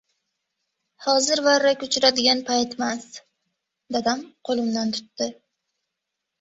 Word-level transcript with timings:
Hozir 1.07 1.41
varrak 1.47 1.85
uchiradigan 1.89 2.41
paytmas!- 2.49 3.07
Dadam 3.99 4.27
qo‘limdan 4.51 4.99
tutdi. 4.99 5.33